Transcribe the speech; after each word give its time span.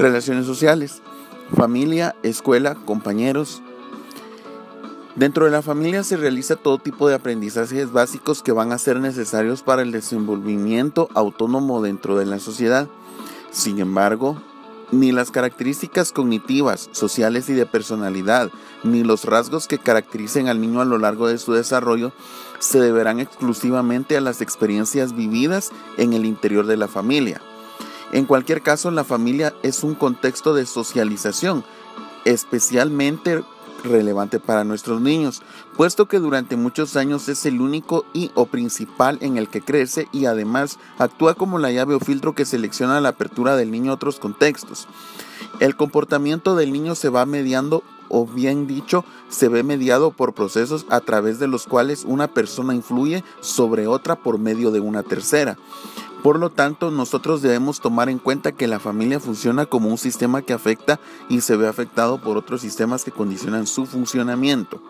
Relaciones 0.00 0.46
sociales, 0.46 1.02
familia, 1.54 2.16
escuela, 2.22 2.74
compañeros. 2.74 3.60
Dentro 5.14 5.44
de 5.44 5.50
la 5.50 5.60
familia 5.60 6.02
se 6.04 6.16
realiza 6.16 6.56
todo 6.56 6.78
tipo 6.78 7.06
de 7.06 7.14
aprendizajes 7.14 7.92
básicos 7.92 8.42
que 8.42 8.52
van 8.52 8.72
a 8.72 8.78
ser 8.78 8.98
necesarios 8.98 9.62
para 9.62 9.82
el 9.82 9.92
desenvolvimiento 9.92 11.10
autónomo 11.12 11.82
dentro 11.82 12.16
de 12.16 12.24
la 12.24 12.38
sociedad. 12.38 12.88
Sin 13.50 13.78
embargo, 13.78 14.40
ni 14.90 15.12
las 15.12 15.30
características 15.30 16.12
cognitivas, 16.12 16.88
sociales 16.92 17.50
y 17.50 17.52
de 17.52 17.66
personalidad, 17.66 18.50
ni 18.82 19.04
los 19.04 19.26
rasgos 19.26 19.68
que 19.68 19.76
caractericen 19.76 20.48
al 20.48 20.62
niño 20.62 20.80
a 20.80 20.86
lo 20.86 20.96
largo 20.96 21.28
de 21.28 21.36
su 21.36 21.52
desarrollo 21.52 22.12
se 22.58 22.80
deberán 22.80 23.20
exclusivamente 23.20 24.16
a 24.16 24.22
las 24.22 24.40
experiencias 24.40 25.14
vividas 25.14 25.72
en 25.98 26.14
el 26.14 26.24
interior 26.24 26.66
de 26.66 26.78
la 26.78 26.88
familia. 26.88 27.42
En 28.12 28.24
cualquier 28.24 28.62
caso, 28.62 28.90
la 28.90 29.04
familia 29.04 29.54
es 29.62 29.84
un 29.84 29.94
contexto 29.94 30.54
de 30.54 30.66
socialización 30.66 31.64
especialmente 32.24 33.42
relevante 33.82 34.40
para 34.40 34.64
nuestros 34.64 35.00
niños, 35.00 35.42
puesto 35.76 36.06
que 36.06 36.18
durante 36.18 36.56
muchos 36.56 36.96
años 36.96 37.28
es 37.28 37.46
el 37.46 37.60
único 37.60 38.04
y 38.12 38.30
o 38.34 38.46
principal 38.46 39.18
en 39.20 39.38
el 39.38 39.48
que 39.48 39.62
crece 39.62 40.08
y 40.12 40.26
además 40.26 40.78
actúa 40.98 41.34
como 41.34 41.58
la 41.58 41.70
llave 41.70 41.94
o 41.94 42.00
filtro 42.00 42.34
que 42.34 42.44
selecciona 42.44 43.00
la 43.00 43.10
apertura 43.10 43.56
del 43.56 43.70
niño 43.70 43.92
a 43.92 43.94
otros 43.94 44.18
contextos. 44.18 44.86
El 45.60 45.76
comportamiento 45.76 46.56
del 46.56 46.72
niño 46.72 46.94
se 46.94 47.08
va 47.08 47.24
mediando 47.26 47.82
o 48.10 48.26
bien 48.26 48.66
dicho, 48.66 49.04
se 49.28 49.48
ve 49.48 49.62
mediado 49.62 50.10
por 50.10 50.34
procesos 50.34 50.84
a 50.90 51.00
través 51.00 51.38
de 51.38 51.46
los 51.46 51.66
cuales 51.66 52.04
una 52.04 52.26
persona 52.26 52.74
influye 52.74 53.22
sobre 53.40 53.86
otra 53.86 54.16
por 54.16 54.38
medio 54.38 54.72
de 54.72 54.80
una 54.80 55.04
tercera. 55.04 55.56
Por 56.22 56.38
lo 56.38 56.50
tanto, 56.50 56.90
nosotros 56.90 57.40
debemos 57.40 57.80
tomar 57.80 58.10
en 58.10 58.18
cuenta 58.18 58.52
que 58.52 58.66
la 58.66 58.78
familia 58.78 59.20
funciona 59.20 59.64
como 59.64 59.88
un 59.88 59.96
sistema 59.96 60.42
que 60.42 60.52
afecta 60.52 61.00
y 61.30 61.40
se 61.40 61.56
ve 61.56 61.66
afectado 61.66 62.20
por 62.20 62.36
otros 62.36 62.60
sistemas 62.60 63.04
que 63.04 63.10
condicionan 63.10 63.66
su 63.66 63.86
funcionamiento. 63.86 64.82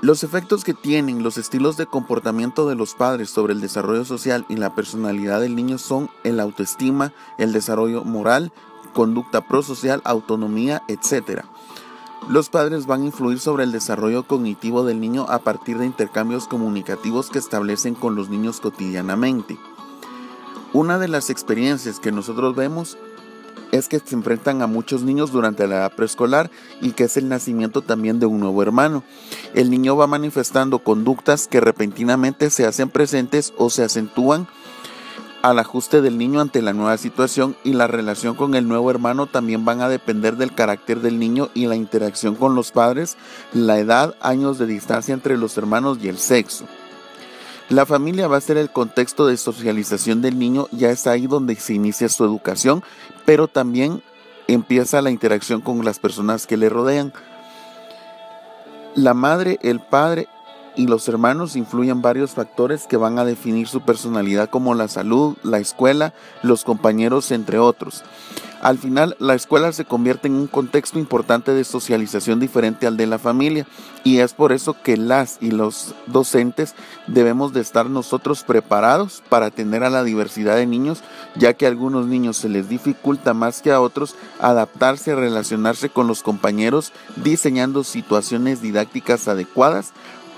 Los 0.00 0.24
efectos 0.24 0.64
que 0.64 0.72
tienen 0.72 1.22
los 1.22 1.36
estilos 1.36 1.76
de 1.76 1.86
comportamiento 1.86 2.68
de 2.68 2.76
los 2.76 2.94
padres 2.94 3.28
sobre 3.28 3.52
el 3.52 3.60
desarrollo 3.60 4.04
social 4.04 4.46
y 4.48 4.56
la 4.56 4.74
personalidad 4.74 5.40
del 5.40 5.56
niño 5.56 5.78
son 5.78 6.08
el 6.22 6.40
autoestima, 6.40 7.12
el 7.38 7.52
desarrollo 7.52 8.04
moral, 8.04 8.52
conducta 8.94 9.42
prosocial, 9.42 10.00
autonomía, 10.04 10.82
etc. 10.88 11.42
Los 12.28 12.48
padres 12.48 12.86
van 12.86 13.02
a 13.02 13.06
influir 13.06 13.38
sobre 13.38 13.62
el 13.62 13.70
desarrollo 13.70 14.24
cognitivo 14.24 14.84
del 14.84 15.00
niño 15.00 15.26
a 15.28 15.38
partir 15.38 15.78
de 15.78 15.86
intercambios 15.86 16.48
comunicativos 16.48 17.30
que 17.30 17.38
establecen 17.38 17.94
con 17.94 18.16
los 18.16 18.30
niños 18.30 18.60
cotidianamente. 18.60 19.56
Una 20.72 20.98
de 20.98 21.06
las 21.06 21.30
experiencias 21.30 22.00
que 22.00 22.10
nosotros 22.10 22.56
vemos 22.56 22.98
es 23.70 23.88
que 23.88 24.00
se 24.00 24.16
enfrentan 24.16 24.60
a 24.60 24.66
muchos 24.66 25.02
niños 25.02 25.30
durante 25.30 25.68
la 25.68 25.76
edad 25.76 25.94
preescolar 25.94 26.50
y 26.80 26.92
que 26.92 27.04
es 27.04 27.16
el 27.16 27.28
nacimiento 27.28 27.82
también 27.82 28.18
de 28.18 28.26
un 28.26 28.40
nuevo 28.40 28.60
hermano. 28.60 29.04
El 29.54 29.70
niño 29.70 29.96
va 29.96 30.08
manifestando 30.08 30.80
conductas 30.80 31.46
que 31.46 31.60
repentinamente 31.60 32.50
se 32.50 32.66
hacen 32.66 32.90
presentes 32.90 33.54
o 33.56 33.70
se 33.70 33.84
acentúan 33.84 34.48
al 35.50 35.60
ajuste 35.60 36.02
del 36.02 36.18
niño 36.18 36.40
ante 36.40 36.60
la 36.60 36.72
nueva 36.72 36.98
situación 36.98 37.56
y 37.62 37.72
la 37.72 37.86
relación 37.86 38.34
con 38.34 38.56
el 38.56 38.66
nuevo 38.66 38.90
hermano 38.90 39.28
también 39.28 39.64
van 39.64 39.80
a 39.80 39.88
depender 39.88 40.36
del 40.36 40.52
carácter 40.52 41.00
del 41.00 41.20
niño 41.20 41.50
y 41.54 41.66
la 41.66 41.76
interacción 41.76 42.34
con 42.34 42.56
los 42.56 42.72
padres, 42.72 43.16
la 43.52 43.78
edad, 43.78 44.16
años 44.20 44.58
de 44.58 44.66
distancia 44.66 45.14
entre 45.14 45.36
los 45.36 45.56
hermanos 45.56 45.98
y 46.02 46.08
el 46.08 46.18
sexo. 46.18 46.64
La 47.68 47.86
familia 47.86 48.26
va 48.26 48.38
a 48.38 48.40
ser 48.40 48.56
el 48.56 48.70
contexto 48.70 49.28
de 49.28 49.36
socialización 49.36 50.20
del 50.20 50.36
niño, 50.36 50.66
ya 50.72 50.90
es 50.90 51.06
ahí 51.06 51.28
donde 51.28 51.54
se 51.54 51.74
inicia 51.74 52.08
su 52.08 52.24
educación, 52.24 52.82
pero 53.24 53.46
también 53.46 54.02
empieza 54.48 55.00
la 55.00 55.12
interacción 55.12 55.60
con 55.60 55.84
las 55.84 56.00
personas 56.00 56.48
que 56.48 56.56
le 56.56 56.68
rodean. 56.68 57.12
La 58.96 59.14
madre, 59.14 59.60
el 59.62 59.78
padre 59.78 60.26
y 60.76 60.86
los 60.86 61.08
hermanos 61.08 61.56
influyen 61.56 62.02
varios 62.02 62.32
factores 62.32 62.86
que 62.86 62.96
van 62.96 63.18
a 63.18 63.24
definir 63.24 63.66
su 63.66 63.80
personalidad 63.80 64.50
como 64.50 64.74
la 64.74 64.88
salud, 64.88 65.36
la 65.42 65.58
escuela, 65.58 66.12
los 66.42 66.64
compañeros, 66.64 67.30
entre 67.30 67.58
otros. 67.58 68.04
Al 68.62 68.78
final, 68.78 69.16
la 69.18 69.34
escuela 69.34 69.70
se 69.72 69.84
convierte 69.84 70.28
en 70.28 70.34
un 70.34 70.46
contexto 70.46 70.98
importante 70.98 71.52
de 71.52 71.62
socialización 71.62 72.40
diferente 72.40 72.86
al 72.86 72.96
de 72.96 73.06
la 73.06 73.18
familia 73.18 73.66
y 74.02 74.18
es 74.18 74.32
por 74.32 74.52
eso 74.52 74.74
que 74.82 74.96
las 74.96 75.36
y 75.40 75.50
los 75.50 75.94
docentes 76.06 76.74
debemos 77.06 77.52
de 77.52 77.60
estar 77.60 77.90
nosotros 77.90 78.44
preparados 78.44 79.22
para 79.28 79.46
atender 79.46 79.84
a 79.84 79.90
la 79.90 80.04
diversidad 80.04 80.56
de 80.56 80.66
niños, 80.66 81.02
ya 81.36 81.52
que 81.52 81.66
a 81.66 81.68
algunos 81.68 82.06
niños 82.06 82.38
se 82.38 82.48
les 82.48 82.68
dificulta 82.68 83.34
más 83.34 83.60
que 83.60 83.72
a 83.72 83.80
otros 83.80 84.16
adaptarse 84.40 85.12
a 85.12 85.16
relacionarse 85.16 85.90
con 85.90 86.06
los 86.06 86.22
compañeros, 86.22 86.92
diseñando 87.16 87.84
situaciones 87.84 88.62
didácticas 88.62 89.28
adecuadas 89.28 89.92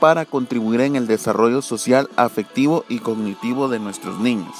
para 0.00 0.24
contribuir 0.24 0.80
en 0.80 0.96
el 0.96 1.06
desarrollo 1.06 1.62
social, 1.62 2.08
afectivo 2.16 2.84
y 2.88 2.98
cognitivo 2.98 3.68
de 3.68 3.78
nuestros 3.78 4.18
niños. 4.18 4.56